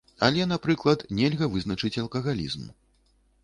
Але, 0.27 0.47
напрыклад, 0.51 1.03
нельга 1.21 1.51
вызначыць 1.57 1.95
алкагалізм. 2.05 2.69